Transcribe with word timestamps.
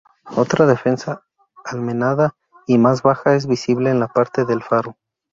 Otra 0.35 0.65
defensa, 0.65 1.21
almenada 1.63 2.35
y 2.65 2.79
más 2.79 3.03
baja, 3.03 3.35
es 3.35 3.45
visible 3.45 3.91
en 3.91 3.99
la 3.99 4.07
parte 4.07 4.45
del 4.45 4.63
faro. 4.63 4.97